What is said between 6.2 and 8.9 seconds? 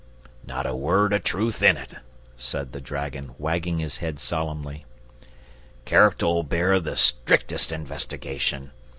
bear the strictest investigation.